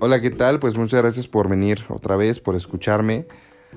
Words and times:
Hola, 0.00 0.20
¿qué 0.20 0.30
tal? 0.30 0.60
Pues 0.60 0.78
muchas 0.78 1.02
gracias 1.02 1.26
por 1.26 1.48
venir 1.48 1.84
otra 1.88 2.14
vez, 2.14 2.38
por 2.38 2.54
escucharme. 2.54 3.26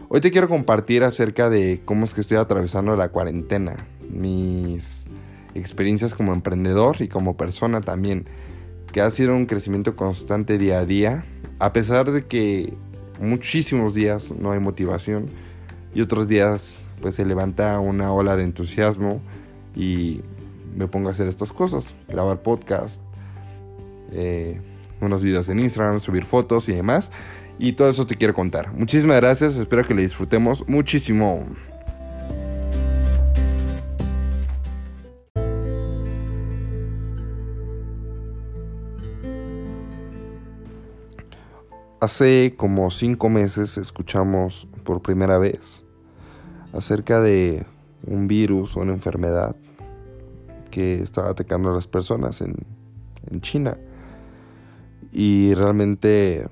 Hoy 0.07 0.21
te 0.21 0.29
quiero 0.29 0.47
compartir 0.47 1.03
acerca 1.03 1.49
de 1.49 1.81
cómo 1.83 2.05
es 2.05 2.13
que 2.13 2.21
estoy 2.21 2.37
atravesando 2.37 2.95
la 2.95 3.09
cuarentena, 3.09 3.87
mis 4.07 5.07
experiencias 5.55 6.13
como 6.13 6.31
emprendedor 6.31 7.01
y 7.01 7.07
como 7.07 7.37
persona 7.37 7.81
también, 7.81 8.27
que 8.91 9.01
ha 9.01 9.09
sido 9.09 9.33
un 9.33 9.47
crecimiento 9.47 9.95
constante 9.95 10.59
día 10.59 10.77
a 10.77 10.85
día, 10.85 11.25
a 11.57 11.73
pesar 11.73 12.11
de 12.11 12.27
que 12.27 12.71
muchísimos 13.19 13.95
días 13.95 14.31
no 14.31 14.51
hay 14.51 14.59
motivación 14.59 15.25
y 15.91 16.01
otros 16.01 16.27
días 16.27 16.87
pues 17.01 17.15
se 17.15 17.25
levanta 17.25 17.79
una 17.79 18.13
ola 18.13 18.35
de 18.35 18.43
entusiasmo 18.43 19.23
y 19.75 20.21
me 20.75 20.85
pongo 20.85 21.07
a 21.07 21.13
hacer 21.13 21.25
estas 21.25 21.51
cosas, 21.51 21.95
grabar 22.07 22.43
podcast, 22.43 23.01
eh, 24.11 24.61
unos 25.01 25.23
videos 25.23 25.49
en 25.49 25.59
Instagram, 25.59 25.99
subir 25.99 26.25
fotos 26.25 26.69
y 26.69 26.73
demás. 26.73 27.11
Y 27.59 27.73
todo 27.73 27.89
eso 27.89 28.07
te 28.07 28.15
quiero 28.15 28.33
contar. 28.33 28.73
Muchísimas 28.73 29.17
gracias, 29.17 29.57
espero 29.57 29.85
que 29.85 29.93
le 29.93 30.01
disfrutemos 30.03 30.67
muchísimo. 30.67 31.45
Hace 41.99 42.55
como 42.57 42.89
cinco 42.89 43.29
meses 43.29 43.77
escuchamos 43.77 44.67
por 44.83 45.03
primera 45.03 45.37
vez 45.37 45.85
acerca 46.73 47.21
de 47.21 47.63
un 48.07 48.27
virus 48.27 48.75
o 48.75 48.79
una 48.79 48.93
enfermedad 48.93 49.55
que 50.71 50.95
estaba 50.95 51.29
atacando 51.29 51.69
a 51.69 51.75
las 51.75 51.85
personas 51.85 52.41
en, 52.41 52.55
en 53.29 53.41
China. 53.41 53.77
Y 55.11 55.53
realmente, 55.55 56.47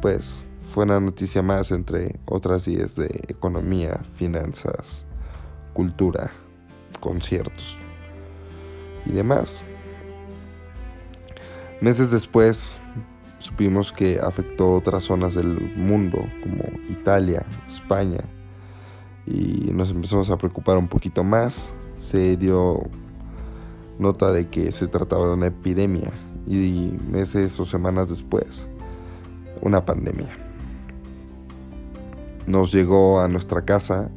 pues, 0.00 0.44
fue 0.72 0.84
una 0.84 1.00
noticia 1.00 1.42
más 1.42 1.70
entre 1.70 2.18
otras 2.24 2.64
10 2.64 2.96
de 2.96 3.20
economía, 3.28 4.00
finanzas, 4.16 5.06
cultura, 5.74 6.30
conciertos 7.00 7.78
y 9.04 9.12
demás. 9.12 9.62
Meses 11.80 12.10
después 12.10 12.80
supimos 13.38 13.92
que 13.92 14.18
afectó 14.20 14.72
otras 14.72 15.04
zonas 15.04 15.34
del 15.34 15.74
mundo 15.76 16.24
como 16.42 16.64
Italia, 16.88 17.44
España 17.66 18.20
y 19.26 19.70
nos 19.72 19.90
empezamos 19.90 20.30
a 20.30 20.38
preocupar 20.38 20.78
un 20.78 20.88
poquito 20.88 21.22
más. 21.24 21.74
Se 21.96 22.36
dio 22.36 22.80
nota 23.98 24.32
de 24.32 24.48
que 24.48 24.72
se 24.72 24.86
trataba 24.86 25.28
de 25.28 25.34
una 25.34 25.46
epidemia 25.46 26.12
y 26.46 26.98
meses 27.10 27.58
o 27.60 27.64
semanas 27.64 28.08
después, 28.08 28.68
una 29.60 29.84
pandemia. 29.84 30.36
Nos 32.46 32.72
llegó 32.72 33.20
a 33.20 33.28
nuestra 33.28 33.64
casa, 33.64 34.10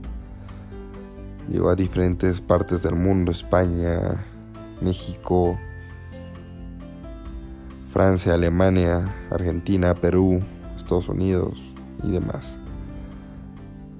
llegó 1.49 1.69
a 1.69 1.75
diferentes 1.75 2.41
partes 2.41 2.81
del 2.83 2.95
mundo, 2.95 3.31
España, 3.31 4.25
México, 4.81 5.57
Francia, 7.91 8.33
Alemania, 8.33 9.15
Argentina, 9.31 9.93
Perú, 9.93 10.41
Estados 10.75 11.07
Unidos 11.07 11.73
y 12.03 12.11
demás. 12.11 12.57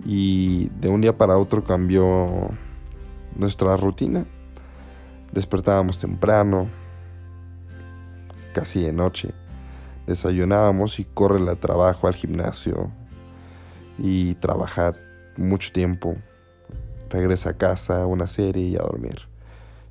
Y 0.06 0.70
de 0.82 0.90
un 0.90 1.02
día 1.02 1.18
para 1.18 1.38
otro 1.38 1.64
cambió 1.64 2.50
nuestra 3.36 3.78
rutina. 3.78 4.26
Despertábamos 5.32 5.98
temprano, 5.98 6.68
casi 8.56 8.82
de 8.82 8.94
noche. 8.94 9.34
Desayunábamos 10.08 11.00
y 11.00 11.04
corre 11.04 11.38
al 11.48 11.58
trabajo, 11.58 12.08
al 12.08 12.16
gimnasio 12.16 12.90
y 14.00 14.36
trabajar 14.36 14.96
mucho 15.36 15.74
tiempo. 15.74 16.16
Regresa 17.10 17.50
a 17.50 17.58
casa, 17.58 18.06
una 18.06 18.28
serie 18.28 18.64
y 18.64 18.76
a 18.78 18.80
dormir. 18.80 19.28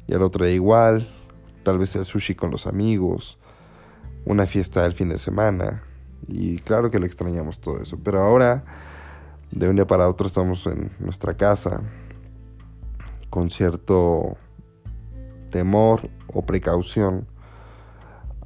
Y 0.07 0.15
al 0.15 0.23
otro 0.23 0.47
día 0.47 0.55
igual, 0.55 1.07
tal 1.63 1.79
vez 1.79 1.95
el 1.95 2.07
sushi 2.07 2.35
con 2.35 2.51
los 2.51 2.67
amigos, 2.67 3.39
una 4.25 4.47
fiesta 4.47 4.83
del 4.83 4.95
fin 4.95 5.11
de 5.11 5.19
semana. 5.19 5.83
Y 6.27 6.59
claro 6.61 6.91
que 6.91 6.99
le 6.99 7.07
extrañamos 7.07 7.61
todo 7.61 7.83
eso. 7.83 7.99
Pero 8.03 8.23
ahora, 8.23 8.65
de 9.51 9.69
un 9.69 9.77
día 9.77 9.87
para 9.87 10.09
otro, 10.09 10.27
estamos 10.27 10.67
en 10.67 10.91
nuestra 11.01 11.37
casa 11.37 11.83
con 13.29 13.51
cierto 13.51 14.39
temor 15.51 16.09
o 16.33 16.47
precaución 16.47 17.27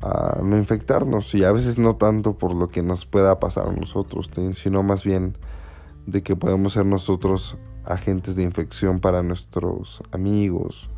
a 0.01 0.41
no 0.43 0.57
infectarnos 0.57 1.35
y 1.35 1.45
a 1.45 1.53
veces 1.53 1.79
no 1.79 1.97
tanto 1.97 2.39
por 2.39 2.55
lo 2.55 2.69
que 2.69 2.83
nos 2.83 3.07
pueda 3.07 3.41
pasar 3.41 3.69
a 3.69 3.73
nosotros, 3.73 4.31
sino 4.53 4.83
más 4.83 5.05
bien 5.05 5.37
de 6.07 6.23
que 6.23 6.37
podemos 6.37 6.75
ser 6.75 6.87
nosotros 6.87 7.57
agentes 7.85 8.37
de 8.37 8.43
infección 8.43 9.01
para 9.01 9.23
nuestros 9.23 10.03
amigos, 10.13 10.91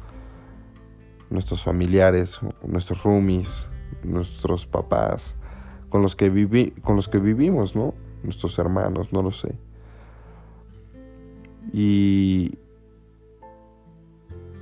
nuestros 1.31 1.63
familiares, 1.63 2.41
nuestros 2.65 3.03
roomies, 3.03 3.69
nuestros 4.03 4.67
papás, 4.67 5.37
con 5.89 6.03
los 6.03 6.17
que, 6.17 6.31
vivi 6.31 6.73
con 6.83 6.97
los 6.97 7.09
que 7.09 7.19
vivimos, 7.19 7.75
¿no? 7.75 7.95
Nuestros 8.23 8.59
hermanos, 8.59 9.13
no 9.13 9.23
lo 9.23 9.33
sé. 9.33 9.57
Y, 11.73 12.59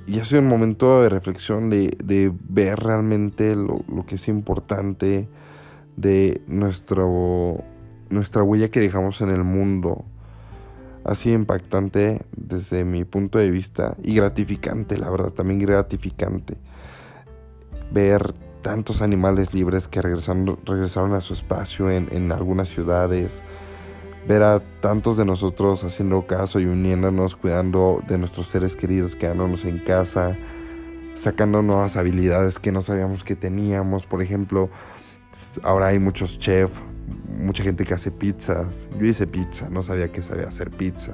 y 0.09 0.19
ha 0.19 0.25
sido 0.25 0.41
un 0.41 0.47
momento 0.47 1.03
de 1.03 1.09
reflexión, 1.09 1.69
de, 1.69 2.33
ver 2.49 2.79
realmente 2.79 3.55
lo, 3.55 3.83
que 4.07 4.15
es 4.15 4.27
importante 4.27 5.27
de 5.97 6.41
nuestro, 6.47 7.63
nuestra 8.09 8.41
huella 8.41 8.71
que 8.71 8.79
dejamos 8.79 9.21
en 9.21 9.29
el 9.29 9.43
mundo. 9.43 10.03
Ha 11.03 11.13
sido 11.13 11.35
impactante 11.35 12.25
desde 12.35 12.85
mi 12.85 13.05
punto 13.05 13.37
de 13.37 13.51
vista 13.51 13.95
y 14.01 14.15
gratificante, 14.15 14.97
la 14.97 15.11
verdad, 15.11 15.29
también 15.29 15.59
gratificante. 15.59 16.57
Ver 17.91 18.33
tantos 18.63 19.03
animales 19.03 19.53
libres 19.53 19.87
que 19.87 20.01
regresaron, 20.01 20.57
regresaron 20.65 21.13
a 21.13 21.21
su 21.21 21.33
espacio 21.33 21.91
en, 21.91 22.07
en 22.11 22.31
algunas 22.31 22.69
ciudades, 22.69 23.43
ver 24.29 24.43
a 24.43 24.59
tantos 24.59 25.17
de 25.17 25.25
nosotros 25.25 25.83
haciendo 25.83 26.27
caso 26.27 26.59
y 26.59 26.65
uniéndonos, 26.67 27.35
cuidando 27.35 27.99
de 28.07 28.19
nuestros 28.19 28.45
seres 28.45 28.75
queridos, 28.75 29.15
quedándonos 29.15 29.65
en 29.65 29.79
casa, 29.79 30.37
sacando 31.15 31.63
nuevas 31.63 31.97
habilidades 31.97 32.59
que 32.59 32.71
no 32.71 32.83
sabíamos 32.83 33.23
que 33.23 33.35
teníamos. 33.35 34.05
Por 34.05 34.21
ejemplo, 34.21 34.69
ahora 35.63 35.87
hay 35.87 35.97
muchos 35.97 36.37
chefs, 36.37 36.79
mucha 37.39 37.63
gente 37.63 37.83
que 37.85 37.95
hace 37.95 38.11
pizzas. 38.11 38.87
Yo 38.99 39.07
hice 39.07 39.25
pizza, 39.25 39.67
no 39.71 39.81
sabía 39.81 40.11
que 40.11 40.21
sabía 40.21 40.47
hacer 40.47 40.69
pizza. 40.69 41.13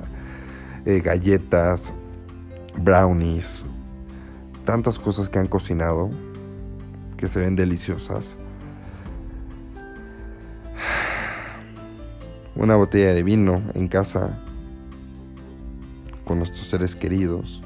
Eh, 0.86 1.00
galletas, 1.00 1.94
brownies, 2.78 3.66
tantas 4.66 5.00
cosas 5.00 5.30
que 5.30 5.40
han 5.40 5.48
cocinado 5.48 6.10
que 7.16 7.30
se 7.30 7.40
ven 7.40 7.56
deliciosas. 7.56 8.38
Una 12.56 12.76
botella 12.76 13.14
de 13.14 13.24
vino 13.24 13.62
en 13.74 13.88
casa 13.88 14.38
con 16.26 16.38
nuestros 16.38 16.68
seres 16.68 16.96
queridos 16.96 17.62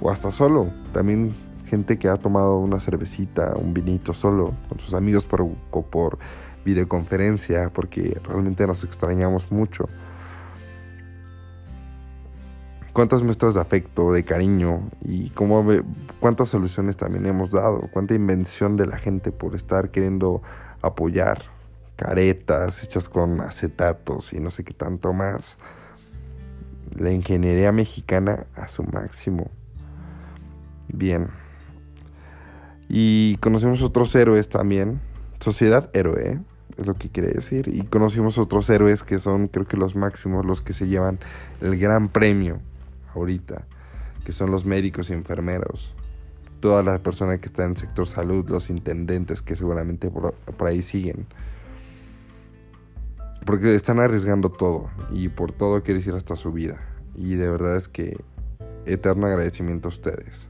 o 0.00 0.10
hasta 0.10 0.30
solo. 0.30 0.70
También 0.92 1.34
gente 1.66 1.98
que 1.98 2.08
ha 2.08 2.16
tomado 2.16 2.58
una 2.58 2.80
cervecita, 2.80 3.54
un 3.56 3.72
vinito 3.72 4.14
solo 4.14 4.54
con 4.68 4.78
sus 4.78 4.94
amigos 4.94 5.26
por, 5.26 5.46
por 5.90 6.18
videoconferencia 6.64 7.70
porque 7.72 8.20
realmente 8.24 8.66
nos 8.66 8.84
extrañamos 8.84 9.50
mucho. 9.50 9.86
Cuántas 12.92 13.22
muestras 13.22 13.54
de 13.54 13.60
afecto, 13.60 14.12
de 14.12 14.22
cariño 14.22 14.90
y 15.02 15.30
cómo, 15.30 15.64
cuántas 16.20 16.50
soluciones 16.50 16.98
también 16.98 17.24
hemos 17.24 17.50
dado, 17.50 17.88
cuánta 17.90 18.14
invención 18.14 18.76
de 18.76 18.86
la 18.86 18.98
gente 18.98 19.32
por 19.32 19.54
estar 19.54 19.90
queriendo 19.90 20.42
apoyar 20.82 21.42
caretas 21.96 22.82
hechas 22.82 23.08
con 23.08 23.40
acetatos 23.40 24.32
y 24.32 24.40
no 24.40 24.50
sé 24.50 24.64
qué 24.64 24.74
tanto 24.74 25.12
más. 25.12 25.58
La 26.96 27.10
ingeniería 27.10 27.72
mexicana 27.72 28.46
a 28.54 28.68
su 28.68 28.82
máximo. 28.84 29.50
Bien. 30.88 31.28
Y 32.88 33.36
conocemos 33.38 33.82
otros 33.82 34.14
héroes 34.14 34.48
también. 34.48 35.00
Sociedad 35.40 35.90
héroe, 35.94 36.40
es 36.76 36.86
lo 36.86 36.94
que 36.94 37.08
quiere 37.08 37.30
decir. 37.30 37.68
Y 37.68 37.82
conocimos 37.82 38.38
otros 38.38 38.68
héroes 38.68 39.02
que 39.02 39.18
son, 39.18 39.48
creo 39.48 39.66
que 39.66 39.76
los 39.76 39.96
máximos, 39.96 40.44
los 40.44 40.60
que 40.60 40.72
se 40.72 40.88
llevan 40.88 41.18
el 41.60 41.78
gran 41.78 42.08
premio 42.08 42.60
ahorita, 43.14 43.66
que 44.24 44.32
son 44.32 44.50
los 44.50 44.64
médicos 44.64 45.10
y 45.10 45.14
enfermeros. 45.14 45.94
Toda 46.60 46.82
la 46.82 46.98
persona 46.98 47.38
que 47.38 47.46
está 47.46 47.64
en 47.64 47.70
el 47.70 47.76
sector 47.76 48.06
salud, 48.06 48.48
los 48.48 48.70
intendentes 48.70 49.42
que 49.42 49.56
seguramente 49.56 50.10
por 50.10 50.68
ahí 50.68 50.82
siguen. 50.82 51.26
Porque 53.44 53.74
están 53.74 53.98
arriesgando 53.98 54.50
todo 54.50 54.90
y 55.10 55.28
por 55.28 55.52
todo 55.52 55.82
quiere 55.82 55.98
decir 55.98 56.14
hasta 56.14 56.36
su 56.36 56.52
vida. 56.52 56.80
Y 57.14 57.34
de 57.34 57.50
verdad 57.50 57.76
es 57.76 57.88
que 57.88 58.16
eterno 58.86 59.26
agradecimiento 59.26 59.88
a 59.88 59.90
ustedes. 59.90 60.48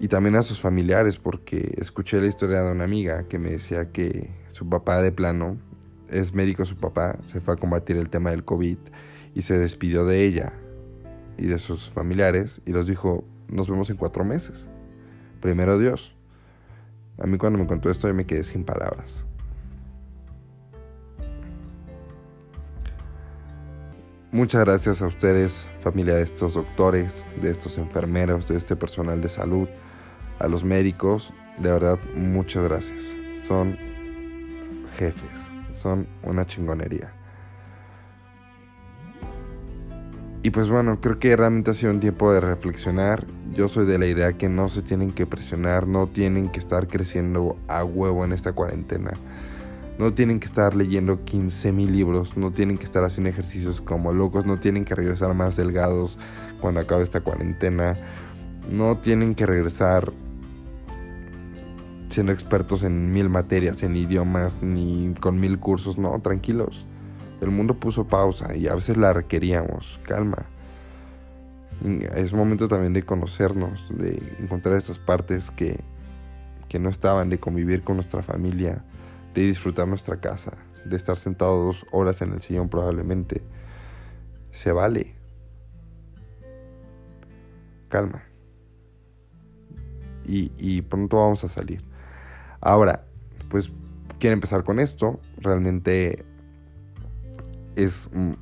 y 0.00 0.08
también 0.08 0.34
a 0.34 0.42
sus 0.42 0.60
familiares, 0.60 1.18
porque 1.18 1.74
escuché 1.78 2.20
la 2.20 2.26
historia 2.26 2.62
de 2.62 2.72
una 2.72 2.84
amiga 2.84 3.28
que 3.28 3.38
me 3.38 3.52
decía 3.52 3.92
que 3.92 4.28
su 4.48 4.68
papá 4.68 5.00
de 5.00 5.12
plano, 5.12 5.56
es 6.08 6.34
médico 6.34 6.64
su 6.64 6.76
papá, 6.76 7.16
se 7.24 7.40
fue 7.40 7.54
a 7.54 7.56
combatir 7.56 7.96
el 7.96 8.10
tema 8.10 8.30
del 8.30 8.44
COVID 8.44 8.76
y 9.34 9.42
se 9.42 9.56
despidió 9.56 10.04
de 10.04 10.24
ella 10.24 10.52
y 11.38 11.46
de 11.46 11.58
sus 11.58 11.90
familiares 11.90 12.60
y 12.66 12.72
los 12.72 12.86
dijo, 12.86 13.24
nos 13.48 13.70
vemos 13.70 13.88
en 13.90 13.96
cuatro 13.96 14.24
meses. 14.24 14.68
Primero 15.40 15.78
Dios. 15.78 16.14
A 17.18 17.26
mí 17.26 17.38
cuando 17.38 17.58
me 17.58 17.66
contó 17.66 17.90
esto 17.90 18.08
yo 18.08 18.14
me 18.14 18.26
quedé 18.26 18.44
sin 18.44 18.64
palabras. 18.64 19.26
Muchas 24.34 24.64
gracias 24.64 25.00
a 25.00 25.06
ustedes, 25.06 25.70
familia 25.78 26.16
de 26.16 26.22
estos 26.22 26.54
doctores, 26.54 27.30
de 27.40 27.52
estos 27.52 27.78
enfermeros, 27.78 28.48
de 28.48 28.56
este 28.56 28.74
personal 28.74 29.20
de 29.20 29.28
salud, 29.28 29.68
a 30.40 30.48
los 30.48 30.64
médicos. 30.64 31.32
De 31.58 31.70
verdad, 31.70 32.00
muchas 32.16 32.64
gracias. 32.64 33.16
Son 33.36 33.76
jefes, 34.98 35.52
son 35.70 36.08
una 36.24 36.44
chingonería. 36.46 37.12
Y 40.42 40.50
pues 40.50 40.68
bueno, 40.68 41.00
creo 41.00 41.20
que 41.20 41.36
realmente 41.36 41.70
ha 41.70 41.74
sido 41.74 41.92
un 41.92 42.00
tiempo 42.00 42.32
de 42.32 42.40
reflexionar. 42.40 43.24
Yo 43.52 43.68
soy 43.68 43.86
de 43.86 44.00
la 44.00 44.06
idea 44.06 44.32
que 44.32 44.48
no 44.48 44.68
se 44.68 44.82
tienen 44.82 45.12
que 45.12 45.26
presionar, 45.26 45.86
no 45.86 46.08
tienen 46.08 46.50
que 46.50 46.58
estar 46.58 46.88
creciendo 46.88 47.56
a 47.68 47.84
huevo 47.84 48.24
en 48.24 48.32
esta 48.32 48.52
cuarentena. 48.52 49.12
No 49.98 50.12
tienen 50.12 50.40
que 50.40 50.46
estar 50.46 50.74
leyendo 50.74 51.24
15.000 51.24 51.88
libros, 51.88 52.36
no 52.36 52.50
tienen 52.50 52.78
que 52.78 52.84
estar 52.84 53.04
haciendo 53.04 53.30
ejercicios 53.30 53.80
como 53.80 54.12
locos, 54.12 54.44
no 54.44 54.58
tienen 54.58 54.84
que 54.84 54.94
regresar 54.94 55.34
más 55.34 55.56
delgados 55.56 56.18
cuando 56.60 56.80
acabe 56.80 57.04
esta 57.04 57.20
cuarentena, 57.20 57.94
no 58.70 58.96
tienen 58.96 59.34
que 59.36 59.46
regresar 59.46 60.12
siendo 62.10 62.32
expertos 62.32 62.82
en 62.82 63.12
mil 63.12 63.28
materias, 63.28 63.82
en 63.82 63.96
idiomas, 63.96 64.62
ni 64.62 65.14
con 65.20 65.38
mil 65.40 65.58
cursos, 65.58 65.98
no, 65.98 66.18
tranquilos. 66.20 66.86
El 67.40 67.50
mundo 67.50 67.74
puso 67.74 68.06
pausa 68.06 68.54
y 68.56 68.68
a 68.68 68.74
veces 68.74 68.96
la 68.96 69.12
requeríamos, 69.12 70.00
calma. 70.04 70.46
Es 72.14 72.32
momento 72.32 72.68
también 72.68 72.92
de 72.92 73.02
conocernos, 73.02 73.88
de 73.90 74.22
encontrar 74.38 74.76
esas 74.76 74.98
partes 74.98 75.50
que, 75.50 75.80
que 76.68 76.78
no 76.78 76.88
estaban, 76.88 77.30
de 77.30 77.38
convivir 77.38 77.82
con 77.82 77.96
nuestra 77.96 78.22
familia, 78.22 78.84
de 79.34 79.42
disfrutar 79.42 79.88
nuestra 79.88 80.20
casa, 80.20 80.52
de 80.84 80.96
estar 80.96 81.16
sentado 81.16 81.64
dos 81.64 81.84
horas 81.90 82.22
en 82.22 82.32
el 82.32 82.40
sillón 82.40 82.68
probablemente. 82.68 83.42
Se 84.50 84.72
vale. 84.72 85.14
Calma. 87.88 88.22
Y, 90.24 90.52
y 90.56 90.82
pronto 90.82 91.18
vamos 91.18 91.44
a 91.44 91.48
salir. 91.48 91.82
Ahora, 92.60 93.04
pues 93.50 93.72
quiero 94.18 94.34
empezar 94.34 94.64
con 94.64 94.80
esto. 94.80 95.20
Realmente 95.38 96.24
es 97.76 98.10
mm, 98.12 98.32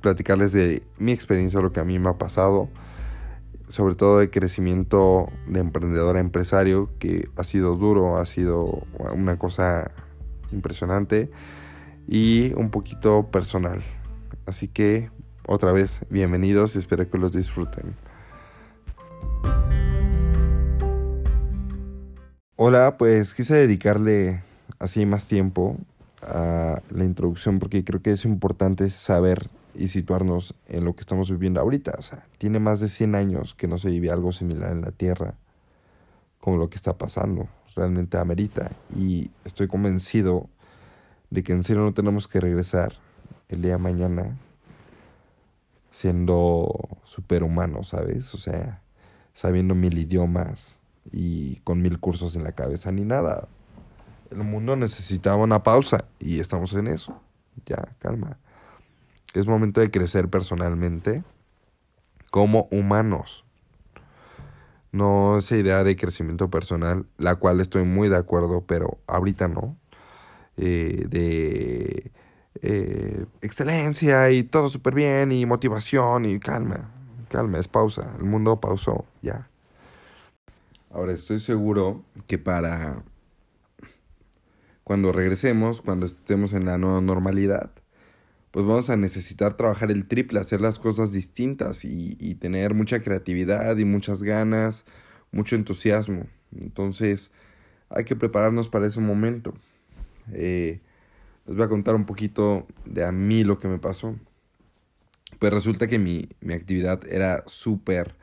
platicarles 0.00 0.52
de 0.52 0.82
mi 0.98 1.12
experiencia, 1.12 1.60
lo 1.60 1.72
que 1.72 1.80
a 1.80 1.84
mí 1.84 1.98
me 1.98 2.08
ha 2.08 2.18
pasado, 2.18 2.68
sobre 3.68 3.94
todo 3.94 4.18
de 4.18 4.30
crecimiento 4.30 5.28
de 5.46 5.60
emprendedor 5.60 6.16
a 6.16 6.20
empresario, 6.20 6.90
que 6.98 7.28
ha 7.36 7.44
sido 7.44 7.76
duro, 7.76 8.16
ha 8.16 8.26
sido 8.26 8.84
una 9.14 9.38
cosa 9.38 9.92
impresionante 10.52 11.30
y 12.08 12.52
un 12.54 12.70
poquito 12.70 13.28
personal. 13.30 13.80
Así 14.46 14.68
que 14.68 15.10
otra 15.46 15.72
vez, 15.72 16.00
bienvenidos 16.10 16.76
y 16.76 16.80
espero 16.80 17.08
que 17.08 17.18
los 17.18 17.32
disfruten. 17.32 17.94
Hola, 22.56 22.96
pues 22.96 23.34
quise 23.34 23.54
dedicarle 23.54 24.42
así 24.78 25.04
más 25.04 25.26
tiempo 25.26 25.76
a 26.22 26.80
la 26.90 27.04
introducción 27.04 27.58
porque 27.58 27.84
creo 27.84 28.02
que 28.02 28.10
es 28.10 28.24
importante 28.24 28.88
saber 28.90 29.48
y 29.74 29.88
situarnos 29.88 30.54
en 30.66 30.84
lo 30.84 30.94
que 30.94 31.00
estamos 31.00 31.30
viviendo 31.30 31.60
ahorita. 31.60 31.94
O 31.98 32.02
sea, 32.02 32.24
tiene 32.38 32.58
más 32.58 32.80
de 32.80 32.88
100 32.88 33.14
años 33.14 33.54
que 33.54 33.68
no 33.68 33.78
se 33.78 33.90
vive 33.90 34.10
algo 34.10 34.32
similar 34.32 34.72
en 34.72 34.80
la 34.80 34.90
Tierra 34.90 35.34
como 36.40 36.56
lo 36.56 36.70
que 36.70 36.76
está 36.76 36.96
pasando. 36.96 37.48
Realmente 37.76 38.18
amerita. 38.18 38.72
Y 38.96 39.30
estoy 39.44 39.68
convencido 39.68 40.48
de 41.30 41.44
que 41.44 41.52
en 41.52 41.62
serio 41.62 41.84
no 41.84 41.94
tenemos 41.94 42.26
que 42.26 42.40
regresar 42.40 42.94
el 43.48 43.62
día 43.62 43.72
de 43.72 43.78
mañana 43.78 44.36
siendo 45.96 46.98
superhumanos, 47.04 47.88
¿sabes? 47.88 48.34
O 48.34 48.38
sea, 48.38 48.82
sabiendo 49.32 49.74
mil 49.74 49.96
idiomas 49.96 50.78
y 51.10 51.56
con 51.60 51.80
mil 51.80 51.98
cursos 51.98 52.36
en 52.36 52.44
la 52.44 52.52
cabeza 52.52 52.92
ni 52.92 53.04
nada. 53.04 53.48
El 54.30 54.38
mundo 54.38 54.76
necesitaba 54.76 55.36
una 55.36 55.62
pausa 55.62 56.04
y 56.18 56.40
estamos 56.40 56.74
en 56.74 56.88
eso. 56.88 57.18
Ya, 57.64 57.96
calma. 57.98 58.38
Es 59.32 59.46
momento 59.46 59.80
de 59.80 59.90
crecer 59.90 60.28
personalmente 60.28 61.24
como 62.30 62.68
humanos. 62.70 63.45
No 64.96 65.36
esa 65.36 65.56
idea 65.56 65.84
de 65.84 65.94
crecimiento 65.94 66.48
personal, 66.48 67.06
la 67.18 67.36
cual 67.36 67.60
estoy 67.60 67.84
muy 67.84 68.08
de 68.08 68.16
acuerdo, 68.16 68.64
pero 68.66 68.98
ahorita 69.06 69.48
no. 69.48 69.76
Eh, 70.56 71.04
de 71.08 72.12
eh, 72.62 73.26
excelencia 73.42 74.30
y 74.30 74.42
todo 74.42 74.70
súper 74.70 74.94
bien 74.94 75.32
y 75.32 75.44
motivación 75.44 76.24
y 76.24 76.38
calma. 76.38 76.90
Calma, 77.28 77.58
es 77.58 77.68
pausa. 77.68 78.14
El 78.18 78.24
mundo 78.24 78.58
pausó, 78.58 79.04
ya. 79.20 79.50
Ahora 80.90 81.12
estoy 81.12 81.40
seguro 81.40 82.02
que 82.26 82.38
para 82.38 83.02
cuando 84.82 85.12
regresemos, 85.12 85.82
cuando 85.82 86.06
estemos 86.06 86.54
en 86.54 86.64
la 86.64 86.78
nueva 86.78 87.02
normalidad, 87.02 87.70
pues 88.56 88.64
vamos 88.64 88.88
a 88.88 88.96
necesitar 88.96 89.52
trabajar 89.52 89.90
el 89.90 90.08
triple, 90.08 90.40
hacer 90.40 90.62
las 90.62 90.78
cosas 90.78 91.12
distintas 91.12 91.84
y, 91.84 92.36
tener 92.36 92.72
mucha 92.72 93.02
creatividad 93.02 93.76
y 93.76 93.84
muchas 93.84 94.22
ganas, 94.22 94.86
mucho 95.30 95.56
entusiasmo. 95.56 96.26
Entonces 96.58 97.30
hay 97.90 98.04
que 98.04 98.16
prepararnos 98.16 98.70
para 98.70 98.86
ese 98.86 98.98
momento. 98.98 99.52
Eh, 100.32 100.80
les 101.44 101.54
voy 101.54 101.66
a 101.66 101.68
contar 101.68 101.96
un 101.96 102.06
poquito 102.06 102.66
de 102.86 103.04
a 103.04 103.12
mí 103.12 103.44
lo 103.44 103.58
que 103.58 103.68
me 103.68 103.78
pasó. 103.78 104.16
Pues 105.38 105.52
resulta 105.52 105.86
que 105.86 105.98
mi, 105.98 106.26
mi 106.40 106.54
actividad 106.54 107.06
era 107.06 107.44
súper 107.44 108.16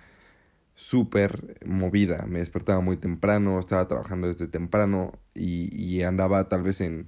súper 0.73 1.59
movida. 1.63 2.25
Me 2.27 2.39
despertaba 2.39 2.81
muy 2.81 2.97
temprano, 2.97 3.59
estaba 3.59 3.87
trabajando 3.87 4.25
desde 4.25 4.47
temprano 4.47 5.11
y, 5.35 6.01
andaba 6.01 6.49
tal 6.49 6.63
vez 6.63 6.81
en 6.81 7.07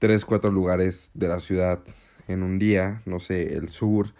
tres, 0.00 0.24
cuatro 0.24 0.50
lugares 0.50 1.12
de 1.14 1.28
la 1.28 1.38
ciudad 1.38 1.84
en 2.28 2.42
un 2.42 2.58
día, 2.58 3.02
no 3.06 3.20
sé, 3.20 3.54
el 3.54 3.68
sur, 3.68 4.14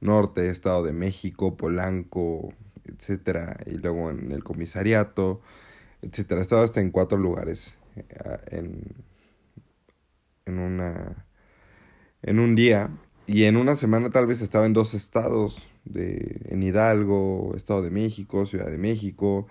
norte, 0.00 0.50
Estado 0.50 0.82
de 0.82 0.92
México, 0.92 1.56
Polanco, 1.56 2.52
etcétera, 2.84 3.58
y 3.66 3.72
luego 3.78 4.10
en 4.10 4.32
el 4.32 4.44
comisariato, 4.44 5.40
etcétera. 6.02 6.40
Estaba 6.40 6.62
hasta 6.62 6.80
en 6.80 6.90
cuatro 6.90 7.18
lugares 7.18 7.78
eh, 7.96 8.04
en, 8.50 8.82
en 10.46 10.58
una 10.58 11.26
en 12.22 12.38
un 12.40 12.54
día 12.54 12.90
y 13.26 13.44
en 13.44 13.56
una 13.56 13.74
semana 13.74 14.10
tal 14.10 14.26
vez 14.26 14.40
estaba 14.40 14.66
en 14.66 14.72
dos 14.72 14.94
estados 14.94 15.68
de, 15.84 16.40
en 16.46 16.62
Hidalgo, 16.62 17.52
Estado 17.56 17.82
de 17.82 17.90
México, 17.90 18.46
Ciudad 18.46 18.70
de 18.70 18.78
México 18.78 19.46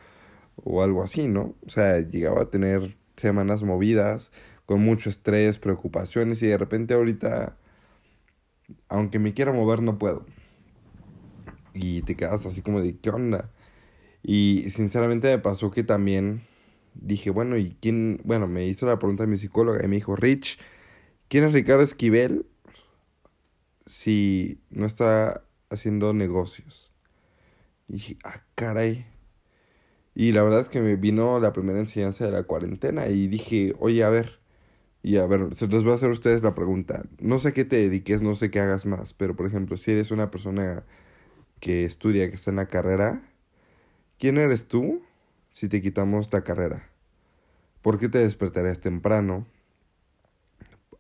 o 0.56 0.82
algo 0.82 1.04
así, 1.04 1.28
¿no? 1.28 1.56
O 1.66 1.70
sea, 1.70 2.00
llegaba 2.00 2.42
a 2.42 2.50
tener 2.50 2.98
semanas 3.16 3.64
movidas 3.64 4.32
con 4.66 4.82
mucho 4.82 5.10
estrés, 5.10 5.58
preocupaciones 5.60 6.42
y 6.44 6.48
de 6.48 6.58
repente 6.58 6.94
ahorita, 6.94 7.58
aunque 8.90 9.20
me 9.20 9.34
quiera 9.34 9.54
mover, 9.54 9.82
no 9.82 9.98
puedo. 9.98 10.26
Y 11.74 12.02
te 12.04 12.16
quedas 12.16 12.46
así 12.46 12.62
como 12.62 12.82
de, 12.82 12.98
¿qué 12.98 13.10
onda? 13.10 13.52
Y 14.24 14.66
sinceramente 14.70 15.30
me 15.30 15.40
pasó 15.40 15.72
que 15.72 15.84
también 15.84 16.42
dije, 16.96 17.30
bueno, 17.30 17.58
¿y 17.58 17.78
quién? 17.82 18.22
Bueno, 18.24 18.48
me 18.48 18.66
hizo 18.66 18.86
la 18.88 19.00
pregunta 19.00 19.24
de 19.24 19.28
mi 19.28 19.38
psicóloga 19.38 19.84
y 19.84 19.88
me 19.88 19.96
dijo, 19.98 20.16
Rich, 20.16 20.60
¿quién 21.28 21.44
es 21.44 21.54
Ricardo 21.54 21.84
Esquivel 21.84 22.46
si 23.88 24.62
no 24.70 24.86
está 24.86 25.44
haciendo 25.70 26.14
negocios. 26.14 26.94
Y 27.88 27.94
dije, 27.94 28.18
ah, 28.24 28.44
caray. 28.56 29.06
Y 30.14 30.34
la 30.34 30.44
verdad 30.44 30.60
es 30.60 30.70
que 30.70 30.82
me 30.82 30.96
vino 30.96 31.40
la 31.40 31.54
primera 31.54 31.80
enseñanza 31.80 32.26
de 32.26 32.32
la 32.32 32.44
cuarentena 32.44 33.08
y 33.08 33.28
dije, 33.28 33.74
oye, 33.80 34.04
a 34.04 34.10
ver, 34.10 34.40
y 35.08 35.18
a 35.18 35.26
ver, 35.26 35.54
se 35.54 35.68
les 35.68 35.84
voy 35.84 35.92
a 35.94 35.96
hacer 35.96 36.10
a 36.10 36.14
ustedes 36.14 36.44
la 36.44 36.56
pregunta. 36.56 37.04
No 37.20 37.40
sé 37.40 37.54
qué 37.54 37.66
te 37.66 37.78
dediques, 37.78 38.22
no 38.22 38.36
sé 38.36 38.52
qué 38.52 38.60
hagas 38.60 38.86
más, 38.86 39.14
pero 39.14 39.36
por 39.36 39.46
ejemplo, 39.46 39.78
si 39.78 39.92
eres 39.92 40.12
una 40.12 40.32
persona 40.32 40.84
que 41.60 41.86
estudia, 41.86 42.30
que 42.30 42.36
está 42.36 42.52
en 42.52 42.58
la 42.58 42.68
carrera, 42.68 43.22
¿quién 44.20 44.38
eres 44.38 44.68
tú 44.68 45.02
si 45.52 45.70
te 45.70 45.82
quitamos 45.82 46.32
la 46.34 46.44
carrera? 46.44 46.90
¿Por 47.82 48.00
qué 48.00 48.10
te 48.10 48.20
despertarías 48.20 48.80
temprano? 48.80 49.46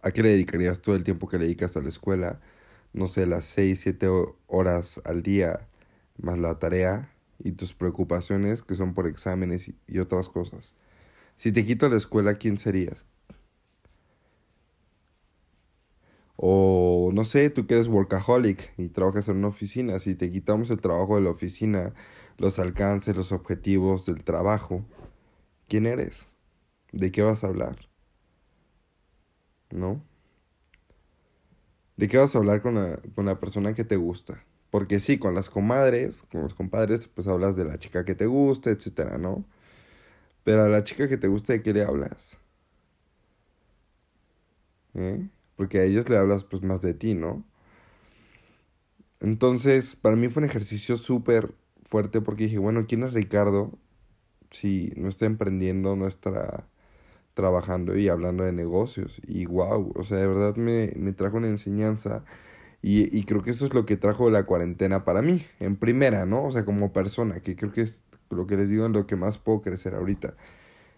¿A 0.02 0.12
qué 0.12 0.24
le 0.24 0.30
dedicarías 0.30 0.82
todo 0.82 0.96
el 0.96 1.04
tiempo 1.04 1.28
que 1.28 1.38
le 1.38 1.46
dedicas 1.46 1.76
a 1.76 1.82
la 1.82 1.90
escuela? 1.90 2.40
no 2.94 3.08
sé, 3.08 3.26
las 3.26 3.46
6, 3.46 3.80
7 3.80 4.08
horas 4.48 5.02
al 5.06 5.22
día, 5.22 5.68
más 6.18 6.40
la 6.40 6.60
tarea, 6.60 7.12
y 7.40 7.52
tus 7.52 7.74
preocupaciones 7.74 8.64
que 8.64 8.76
son 8.76 8.94
por 8.94 9.08
exámenes 9.08 9.72
y, 9.88 10.00
otras 10.00 10.30
cosas. 10.30 10.76
Si 11.36 11.52
te 11.52 11.66
quito 11.66 11.88
la 11.90 11.98
escuela, 11.98 12.36
¿quién 12.36 12.58
serías? 12.58 13.06
O 16.38 17.12
no 17.14 17.26
sé, 17.26 17.50
tú 17.50 17.68
que 17.68 17.76
eres 17.76 17.88
workaholic 17.88 18.74
y 18.78 18.90
trabajas 18.90 19.28
en 19.28 19.38
una 19.38 19.48
oficina, 19.50 20.00
si 20.00 20.16
te 20.16 20.32
quitamos 20.32 20.70
el 20.70 20.80
trabajo 20.82 21.16
de 21.18 21.24
la 21.24 21.32
oficina, 21.32 21.94
los 22.38 22.60
alcances, 22.60 23.18
los 23.18 23.32
objetivos 23.32 24.06
del 24.06 24.24
trabajo, 24.24 24.86
¿quién 25.68 25.86
eres? 25.88 26.34
¿De 26.94 27.12
qué 27.12 27.24
vas 27.24 27.44
a 27.44 27.48
hablar? 27.48 27.78
¿No? 29.72 30.02
¿De 31.98 32.08
qué 32.08 32.18
vas 32.18 32.36
a 32.36 32.38
hablar 32.40 32.62
con 32.62 32.76
la, 32.76 33.00
con 33.16 33.26
la 33.26 33.40
persona 33.40 33.74
que 33.74 33.84
te 33.84 33.96
gusta? 33.96 34.44
Porque 34.70 35.00
sí, 35.00 35.18
con 35.18 35.34
las 35.34 35.50
comadres, 35.50 36.24
con 36.32 36.42
los 36.42 36.54
compadres, 36.54 37.08
pues 37.08 37.28
hablas 37.28 37.56
de 37.56 37.66
la 37.66 37.80
chica 37.80 38.06
que 38.06 38.16
te 38.16 38.26
gusta, 38.28 38.70
etcétera, 38.70 39.18
¿no? 39.18 39.46
Pero 40.44 40.64
a 40.64 40.70
la 40.70 40.84
chica 40.84 41.08
que 41.08 41.18
te 41.18 41.28
gusta, 41.28 41.54
¿de 41.54 41.62
qué 41.62 41.74
le 41.74 41.84
hablas? 41.84 42.40
¿Eh? 44.94 45.30
Porque 45.58 45.80
a 45.80 45.84
ellos 45.84 46.08
le 46.08 46.18
hablas 46.18 46.46
pues 46.46 46.64
más 46.64 46.82
de 46.82 46.94
ti, 46.94 47.16
¿no? 47.16 47.44
Entonces, 49.20 49.96
para 49.96 50.16
mí 50.16 50.30
fue 50.30 50.44
un 50.44 50.50
ejercicio 50.50 50.96
súper 50.96 51.54
fuerte 51.84 52.22
porque 52.22 52.46
dije, 52.46 52.60
bueno, 52.60 52.86
¿quién 52.88 53.04
es 53.04 53.14
Ricardo? 53.14 53.78
Si 54.52 54.94
no 54.96 55.10
está 55.10 55.26
emprendiendo, 55.26 55.96
no 55.96 56.08
está 56.08 56.68
trabajando 57.34 57.98
y 57.98 58.10
hablando 58.10 58.44
de 58.44 58.54
negocios. 58.54 59.22
Y 59.28 59.46
wow, 59.46 59.94
o 59.96 60.04
sea, 60.04 60.18
de 60.18 60.28
verdad 60.28 60.56
me, 60.56 60.94
me 60.96 61.14
trajo 61.14 61.38
una 61.38 61.48
enseñanza 61.48 62.24
y, 62.82 63.16
y, 63.18 63.24
creo 63.26 63.44
que 63.44 63.52
eso 63.52 63.66
es 63.66 63.74
lo 63.74 63.86
que 63.86 63.98
trajo 63.98 64.30
la 64.30 64.46
cuarentena 64.46 65.04
para 65.04 65.22
mí, 65.22 65.46
en 65.60 65.78
primera, 65.78 66.26
¿no? 66.26 66.46
O 66.46 66.52
sea, 66.52 66.64
como 66.66 66.94
persona, 66.94 67.40
que 67.42 67.56
creo 67.56 67.72
que 67.72 67.82
es 67.82 68.04
lo 68.30 68.48
que 68.48 68.56
les 68.58 68.70
digo 68.70 68.86
en 68.86 68.94
lo 68.94 69.08
que 69.08 69.16
más 69.16 69.38
puedo 69.40 69.62
crecer 69.62 69.96
ahorita. 69.96 70.36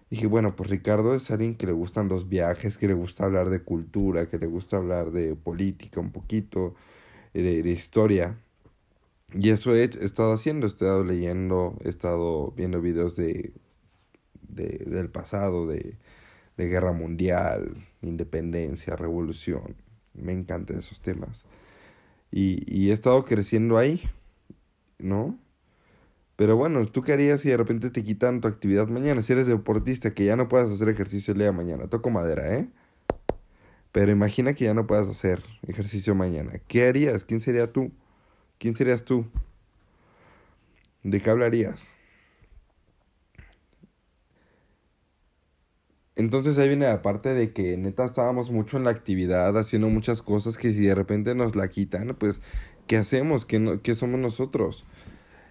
Dije, 0.10 0.26
bueno, 0.28 0.56
pues 0.56 0.70
Ricardo 0.70 1.14
es 1.14 1.30
alguien 1.30 1.56
que 1.56 1.68
le 1.68 1.74
gustan 1.74 2.08
los 2.08 2.30
viajes, 2.30 2.78
que 2.78 2.88
le 2.88 2.96
gusta 2.96 3.26
hablar 3.26 3.50
de 3.50 3.62
cultura, 3.62 4.28
que 4.28 4.40
le 4.40 4.48
gusta 4.48 4.78
hablar 4.78 5.12
de 5.12 5.36
política 5.36 6.00
un 6.00 6.12
poquito, 6.12 6.74
eh, 7.34 7.44
de, 7.44 7.64
de 7.64 7.72
historia. 7.72 8.38
Y 9.34 9.52
eso 9.52 9.76
he, 9.76 9.84
estado 9.84 10.34
haciendo, 10.34 10.66
he 10.66 10.70
estado 10.70 11.04
leyendo, 11.04 11.78
he 11.84 11.90
estado 11.90 12.52
viendo 12.52 12.82
videos 12.82 13.16
de, 13.16 13.54
de 14.42 14.80
del 14.88 15.10
pasado, 15.10 15.68
de, 15.68 15.98
de 16.58 16.68
guerra 16.68 16.94
mundial, 16.94 17.88
independencia, 18.02 18.96
revolución. 18.96 19.76
Me 20.14 20.34
encantan 20.34 20.80
esos 20.80 21.02
temas. 21.02 21.46
Y, 22.32 22.64
y 22.68 22.90
he 22.90 22.94
estado 22.94 23.24
creciendo 23.26 23.78
ahí, 23.78 24.02
¿no? 24.98 25.38
Pero 26.40 26.56
bueno, 26.56 26.86
¿tú 26.86 27.02
qué 27.02 27.12
harías 27.12 27.42
si 27.42 27.50
de 27.50 27.58
repente 27.58 27.90
te 27.90 28.02
quitan 28.02 28.40
tu 28.40 28.48
actividad 28.48 28.88
mañana? 28.88 29.22
Si 29.22 29.34
eres 29.34 29.46
deportista, 29.46 30.14
que 30.14 30.24
ya 30.24 30.38
no 30.38 30.48
puedas 30.48 30.72
hacer 30.72 30.88
ejercicio 30.88 31.34
el 31.34 31.40
día 31.40 31.48
de 31.48 31.52
mañana. 31.52 31.90
Toco 31.90 32.12
madera, 32.12 32.56
¿eh? 32.56 32.70
Pero 33.92 34.10
imagina 34.14 34.54
que 34.54 34.64
ya 34.64 34.74
no 34.74 34.88
puedas 34.88 35.10
hacer 35.10 35.44
ejercicio 35.68 36.16
mañana. 36.16 36.54
¿Qué 36.70 36.88
harías? 36.88 37.26
¿Quién 37.26 37.42
sería 37.42 37.74
tú? 37.74 37.92
¿Quién 38.58 38.74
serías 38.74 39.04
tú? 39.04 39.26
¿De 41.04 41.20
qué 41.20 41.30
hablarías? 41.30 41.98
Entonces 46.16 46.58
ahí 46.58 46.70
viene 46.70 46.86
la 46.88 47.02
parte 47.02 47.34
de 47.34 47.52
que 47.52 47.76
neta 47.76 48.06
estábamos 48.06 48.50
mucho 48.50 48.78
en 48.78 48.86
la 48.86 48.92
actividad, 48.92 49.58
haciendo 49.58 49.90
muchas 49.90 50.22
cosas 50.22 50.58
que 50.58 50.72
si 50.72 50.86
de 50.86 50.96
repente 50.96 51.36
nos 51.36 51.58
la 51.58 51.68
quitan, 51.68 52.16
pues, 52.18 52.42
¿qué 52.88 52.96
hacemos? 52.96 53.46
¿Qué, 53.46 53.60
no, 53.60 53.82
qué 53.82 53.94
somos 53.94 54.22
nosotros? 54.22 54.86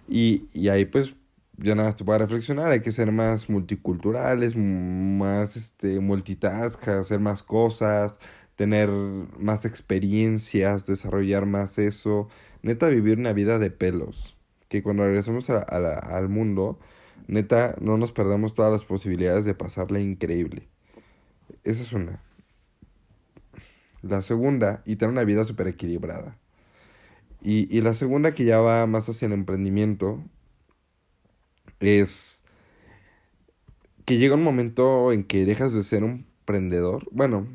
Y, 0.09 0.47
y 0.53 0.69
ahí 0.69 0.85
pues 0.85 1.15
ya 1.57 1.75
nada 1.75 1.89
más 1.89 1.95
te 1.95 2.03
puede 2.05 2.19
reflexionar, 2.19 2.71
hay 2.71 2.81
que 2.81 2.91
ser 2.91 3.11
más 3.11 3.49
multiculturales, 3.49 4.55
más 4.55 5.55
este, 5.55 5.99
multitask, 5.99 6.87
hacer 6.87 7.19
más 7.19 7.43
cosas, 7.43 8.19
tener 8.55 8.89
más 8.89 9.65
experiencias, 9.65 10.85
desarrollar 10.85 11.45
más 11.45 11.77
eso, 11.77 12.27
neta 12.63 12.87
vivir 12.87 13.19
una 13.19 13.33
vida 13.33 13.59
de 13.59 13.71
pelos, 13.71 14.37
que 14.69 14.83
cuando 14.83 15.03
regresemos 15.03 15.49
a 15.49 15.59
al 15.59 16.29
mundo 16.29 16.79
Neta, 17.29 17.75
no 17.79 17.95
nos 17.95 18.11
perdamos 18.11 18.55
todas 18.55 18.71
las 18.71 18.83
posibilidades 18.83 19.45
de 19.45 19.53
pasarla 19.53 19.99
increíble. 19.99 20.67
Esa 21.63 21.83
es 21.83 21.93
una. 21.93 22.23
La 24.01 24.23
segunda, 24.23 24.81
y 24.83 24.95
tener 24.95 25.11
una 25.11 25.23
vida 25.25 25.45
súper 25.45 25.67
equilibrada. 25.67 26.39
Y, 27.41 27.75
y 27.75 27.81
la 27.81 27.93
segunda 27.93 28.33
que 28.33 28.45
ya 28.45 28.59
va 28.59 28.85
más 28.87 29.07
hacia 29.09 29.27
el 29.27 29.33
emprendimiento 29.33 30.23
es 31.79 32.43
que 34.05 34.17
llega 34.17 34.35
un 34.35 34.43
momento 34.43 35.11
en 35.11 35.23
que 35.23 35.45
dejas 35.45 35.73
de 35.73 35.83
ser 35.83 36.03
un 36.03 36.25
emprendedor. 36.39 37.07
Bueno, 37.11 37.47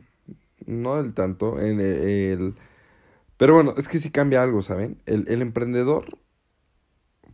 no 0.67 1.03
del 1.03 1.15
tanto. 1.15 1.61
En 1.61 1.81
el, 1.81 2.55
pero 3.37 3.55
bueno, 3.55 3.75
es 3.77 3.89
que 3.89 3.99
sí 3.99 4.11
cambia 4.11 4.43
algo, 4.43 4.63
¿saben? 4.63 5.01
El, 5.07 5.27
el 5.29 5.43
emprendedor, 5.43 6.19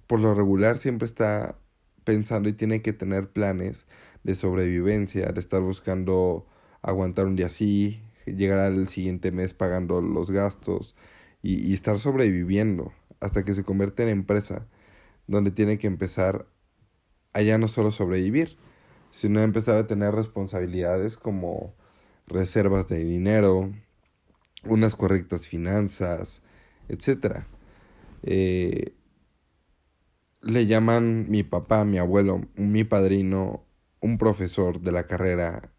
por 0.07 0.21
lo 0.21 0.35
regular, 0.35 0.79
siempre 0.79 1.07
está 1.07 1.59
pensando 2.05 2.49
y 2.49 2.55
tiene 2.55 2.83
que 2.83 2.93
tener 2.93 3.31
planes 3.31 3.87
de 4.25 4.35
sobrevivencia, 4.35 5.27
de 5.33 5.41
estar 5.41 5.61
buscando 5.63 6.47
aguantar 6.83 7.27
un 7.27 7.37
día 7.37 7.47
así, 7.47 8.03
llegar 8.27 8.59
al 8.59 8.89
siguiente 8.89 9.33
mes 9.33 9.55
pagando 9.55 10.01
los 10.01 10.31
gastos 10.31 10.95
y, 11.43 11.73
estar 11.75 11.99
sobreviviendo 11.99 12.93
hasta 13.21 13.45
que 13.45 13.55
se 13.55 13.65
convierte 13.65 14.03
en 14.03 14.09
empresa, 14.09 14.67
donde 15.27 15.51
tiene 15.51 15.79
que 15.79 15.87
empezar 15.87 16.47
a 17.33 17.43
ya 17.43 17.59
no 17.59 17.69
solo 17.69 17.93
sobrevivir, 17.93 18.59
sino 19.11 19.41
empezar 19.41 19.77
a 19.77 19.87
tener 19.87 20.15
responsabilidades 20.15 21.17
como 21.17 21.75
reservas 22.27 22.89
de 22.89 23.05
dinero, 23.05 23.73
unas 24.65 24.95
correctas 24.95 25.47
finanzas, 25.47 26.43
etc. 26.89 27.45
Eh, 28.23 28.95
le 30.43 30.67
llaman 30.67 31.31
mi 31.31 31.43
papá, 31.43 31.85
mi 31.85 31.99
abuelo, 31.99 32.43
mi 32.57 32.85
padrino, 32.85 33.65
un 34.01 34.19
profesor 34.19 34.81
de 34.81 34.93
la 34.93 35.07
carrera 35.07 35.73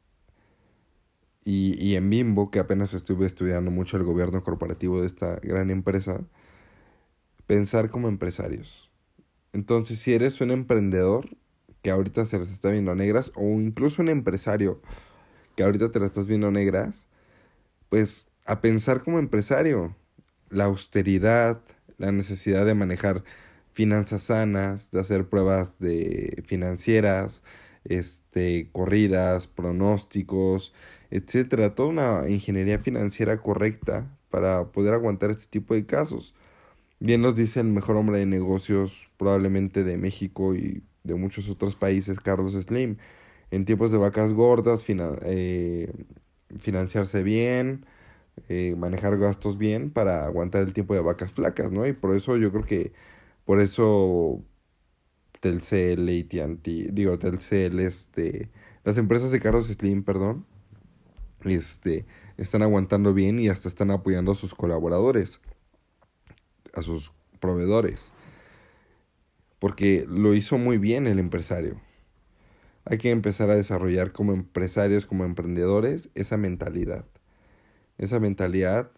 y, 1.44 1.76
y, 1.84 1.96
en 1.96 2.10
Bimbo, 2.10 2.52
que 2.52 2.60
apenas 2.60 2.94
estuve 2.94 3.26
estudiando 3.26 3.72
mucho 3.72 3.98
el 3.98 4.04
gobierno 4.04 4.44
corporativo 4.44 5.02
de 5.02 5.08
esta 5.08 5.38
gran 5.42 5.72
empresa, 5.72 6.22
pensar 7.48 7.90
como 7.90 8.08
empresarios. 8.08 8.92
Entonces, 9.54 10.00
si 10.00 10.14
eres 10.14 10.40
un 10.42 10.52
emprendedor 10.52 11.30
que 11.82 11.92
ahorita 11.92 12.26
se 12.26 12.40
les 12.40 12.52
está 12.52 12.70
viendo 12.70 12.96
negras, 12.96 13.32
o 13.36 13.44
incluso 13.44 14.02
un 14.02 14.10
empresario 14.10 14.82
que 15.56 15.64
ahorita 15.64 15.92
te 15.92 16.00
las 16.00 16.08
estás 16.08 16.28
viendo 16.28 16.52
negras, 16.52 17.08
pues 17.90 18.32
a 18.46 18.62
pensar 18.62 19.04
como 19.04 19.20
empresario. 19.20 19.96
La 20.50 20.66
austeridad, 20.66 21.62
la 21.98 22.12
necesidad 22.12 22.66
de 22.66 22.74
manejar 22.74 23.24
finanzas 23.74 24.24
sanas, 24.24 24.92
de 24.92 25.00
hacer 25.00 25.28
pruebas 25.30 25.80
de 25.80 26.44
financieras, 26.48 27.44
este, 27.86 28.70
corridas, 28.72 29.48
pronósticos, 29.48 30.74
etcétera, 31.12 31.76
toda 31.76 31.90
una 31.90 32.30
ingeniería 32.30 32.80
financiera 32.80 33.42
correcta 33.42 34.08
para 34.30 34.72
poder 34.72 34.94
aguantar 34.94 35.30
este 35.32 35.48
tipo 35.48 35.74
de 35.74 35.86
casos. 35.86 36.34
Bien 37.00 37.22
nos 37.22 37.36
dice 37.36 37.60
el 37.60 37.68
mejor 37.68 37.98
hombre 37.98 38.20
de 38.20 38.26
negocios 38.26 39.10
probablemente 39.18 39.84
de 39.84 39.98
México 39.98 40.56
y 40.56 40.84
de 41.04 41.16
muchos 41.16 41.50
otros 41.50 41.76
países, 41.76 42.20
Carlos 42.20 42.54
Slim. 42.54 42.98
En 43.52 43.66
tiempos 43.66 43.92
de 43.92 43.98
vacas 43.98 44.34
gordas, 44.34 44.86
eh, 44.88 45.92
financiarse 46.60 47.24
bien, 47.24 47.86
eh, 48.50 48.76
manejar 48.78 49.18
gastos 49.18 49.58
bien 49.58 49.92
para 49.92 50.26
aguantar 50.26 50.62
el 50.64 50.74
tiempo 50.74 50.94
de 50.94 51.02
vacas 51.02 51.32
flacas, 51.32 51.72
¿no? 51.72 51.88
Y 51.88 51.94
por 51.94 52.16
eso 52.16 52.38
yo 52.38 52.52
creo 52.52 52.66
que 52.66 52.94
por 53.46 53.60
eso 53.60 54.44
Telcel, 55.42 56.08
AT&T, 56.08 56.90
digo 56.94 57.20
Telcel, 57.20 57.80
este, 57.80 58.50
las 58.86 58.98
empresas 58.98 59.32
de 59.32 59.42
Carlos 59.42 59.68
Slim, 59.68 60.04
perdón, 60.04 60.46
este, 61.44 62.06
están 62.38 62.62
aguantando 62.62 63.14
bien 63.14 63.40
y 63.40 63.50
hasta 63.50 63.68
están 63.68 63.92
apoyando 63.92 64.32
a 64.32 64.36
sus 64.36 64.56
colaboradores, 64.56 65.42
a 66.74 66.82
sus 66.82 67.12
proveedores, 67.40 68.14
porque 69.60 70.06
lo 70.08 70.36
hizo 70.36 70.58
muy 70.58 70.78
bien 70.78 71.08
el 71.08 71.20
empresario. 71.20 71.82
Hay 72.86 73.00
que 73.00 73.10
empezar 73.10 73.50
a 73.50 73.56
desarrollar 73.56 74.12
como 74.12 74.34
empresarios, 74.34 75.06
como 75.06 75.26
emprendedores, 75.26 76.10
esa 76.16 76.38
mentalidad. 76.38 77.06
Esa 77.98 78.20
mentalidad 78.20 78.92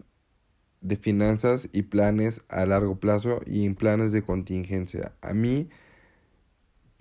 de 0.82 0.98
finanzas 0.98 1.70
y 1.72 1.84
planes 1.84 2.42
a 2.50 2.66
largo 2.66 3.00
plazo 3.00 3.42
y 3.46 3.66
en 3.66 3.76
planes 3.76 4.12
de 4.12 4.22
contingencia. 4.22 5.14
A 5.22 5.34
mí, 5.34 5.70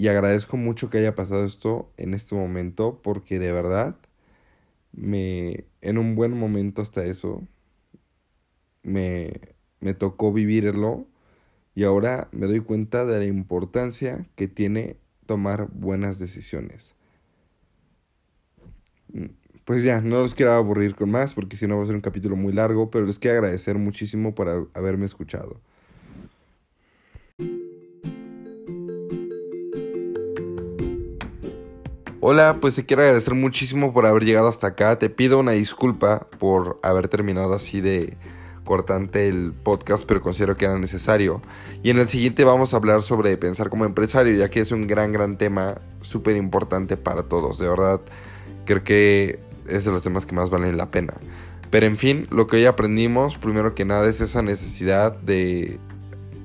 y 0.02 0.08
agradezco 0.08 0.56
mucho 0.56 0.90
que 0.90 0.98
haya 0.98 1.14
pasado 1.14 1.44
esto 1.44 1.92
en 1.96 2.12
este 2.12 2.34
momento, 2.34 3.00
porque 3.04 3.38
de 3.38 3.52
verdad, 3.52 3.94
me, 4.90 5.64
en 5.80 5.96
un 5.96 6.16
buen 6.16 6.36
momento 6.36 6.82
hasta 6.82 7.04
eso, 7.04 7.46
me, 8.82 9.30
me 9.78 9.94
tocó 9.94 10.32
vivirlo 10.32 11.06
y 11.76 11.84
ahora 11.84 12.28
me 12.32 12.48
doy 12.48 12.58
cuenta 12.58 13.04
de 13.04 13.16
la 13.20 13.26
importancia 13.26 14.26
que 14.34 14.48
tiene 14.48 14.96
tomar 15.26 15.68
buenas 15.70 16.18
decisiones. 16.18 16.96
Pues 19.64 19.84
ya, 19.84 20.00
no 20.00 20.18
los 20.18 20.34
quiero 20.34 20.50
aburrir 20.50 20.96
con 20.96 21.12
más 21.12 21.32
porque 21.32 21.56
si 21.56 21.68
no 21.68 21.76
va 21.76 21.84
a 21.84 21.86
ser 21.86 21.94
un 21.94 22.00
capítulo 22.00 22.34
muy 22.34 22.52
largo, 22.52 22.90
pero 22.90 23.06
les 23.06 23.20
quiero 23.20 23.36
agradecer 23.36 23.78
muchísimo 23.78 24.34
por 24.34 24.68
haberme 24.74 25.04
escuchado. 25.04 25.60
Hola, 32.24 32.58
pues 32.60 32.76
te 32.76 32.86
quiero 32.86 33.02
agradecer 33.02 33.34
muchísimo 33.34 33.92
por 33.92 34.06
haber 34.06 34.22
llegado 34.22 34.46
hasta 34.46 34.68
acá. 34.68 34.96
Te 34.96 35.10
pido 35.10 35.40
una 35.40 35.50
disculpa 35.50 36.28
por 36.38 36.78
haber 36.84 37.08
terminado 37.08 37.52
así 37.52 37.80
de 37.80 38.16
cortante 38.62 39.26
el 39.26 39.52
podcast, 39.52 40.06
pero 40.06 40.20
considero 40.20 40.56
que 40.56 40.66
era 40.66 40.78
necesario. 40.78 41.42
Y 41.82 41.90
en 41.90 41.98
el 41.98 42.08
siguiente 42.08 42.44
vamos 42.44 42.72
a 42.72 42.76
hablar 42.76 43.02
sobre 43.02 43.36
pensar 43.38 43.70
como 43.70 43.86
empresario, 43.86 44.36
ya 44.36 44.50
que 44.50 44.60
es 44.60 44.70
un 44.70 44.86
gran, 44.86 45.10
gran 45.10 45.36
tema 45.36 45.80
súper 46.00 46.36
importante 46.36 46.96
para 46.96 47.24
todos. 47.24 47.58
De 47.58 47.68
verdad, 47.68 48.00
creo 48.66 48.84
que 48.84 49.40
es 49.66 49.84
de 49.84 49.90
los 49.90 50.04
temas 50.04 50.24
que 50.24 50.36
más 50.36 50.48
valen 50.48 50.76
la 50.76 50.92
pena. 50.92 51.14
Pero 51.72 51.86
en 51.86 51.98
fin, 51.98 52.28
lo 52.30 52.46
que 52.46 52.58
hoy 52.58 52.66
aprendimos, 52.66 53.36
primero 53.36 53.74
que 53.74 53.84
nada, 53.84 54.08
es 54.08 54.20
esa 54.20 54.42
necesidad 54.42 55.12
de 55.12 55.80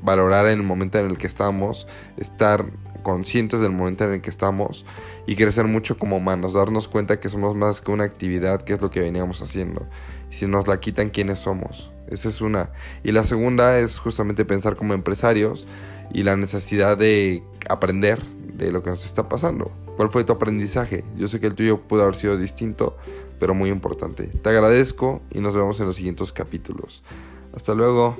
valorar 0.02 0.48
en 0.48 0.60
el 0.60 0.66
momento 0.66 0.98
en 0.98 1.06
el 1.06 1.18
que 1.20 1.28
estamos, 1.28 1.88
estar 2.18 2.66
conscientes 3.08 3.62
del 3.62 3.72
momento 3.72 4.04
en 4.04 4.12
el 4.16 4.22
que 4.22 4.30
estamos 4.30 4.86
y 5.28 5.38
crecer 5.38 5.64
mucho 5.64 5.98
como 5.98 6.18
humanos, 6.18 6.56
darnos 6.56 6.90
cuenta 6.90 7.22
que 7.22 7.30
somos 7.30 7.56
más 7.56 7.80
que 7.80 7.90
una 7.90 8.04
actividad, 8.04 8.62
que 8.64 8.74
es 8.74 8.82
lo 8.82 8.92
que 8.92 9.00
veníamos 9.00 9.42
haciendo. 9.42 9.88
Si 10.30 10.46
nos 10.46 10.68
la 10.68 10.82
quitan, 10.82 11.10
¿quiénes 11.10 11.40
somos? 11.40 11.90
Esa 12.10 12.28
es 12.28 12.42
una. 12.42 12.70
Y 13.06 13.14
la 13.14 13.24
segunda 13.24 13.80
es 13.80 13.98
justamente 13.98 14.44
pensar 14.44 14.76
como 14.76 14.94
empresarios 14.94 15.70
y 16.12 16.24
la 16.24 16.36
necesidad 16.36 16.98
de 16.98 17.44
aprender 17.70 18.22
de 18.26 18.74
lo 18.74 18.84
que 18.84 18.90
nos 18.90 19.06
está 19.06 19.30
pasando. 19.30 19.72
¿Cuál 19.96 20.10
fue 20.10 20.26
tu 20.26 20.34
aprendizaje? 20.34 21.06
Yo 21.16 21.30
sé 21.30 21.40
que 21.40 21.48
el 21.48 21.56
tuyo 21.56 21.80
pudo 21.80 22.04
haber 22.04 22.16
sido 22.16 22.38
distinto, 22.38 22.98
pero 23.40 23.54
muy 23.54 23.70
importante. 23.70 24.24
Te 24.28 24.50
agradezco 24.50 25.22
y 25.32 25.40
nos 25.40 25.56
vemos 25.56 25.80
en 25.80 25.86
los 25.86 25.96
siguientes 25.96 26.34
capítulos. 26.34 27.04
Hasta 27.56 27.74
luego. 27.74 28.18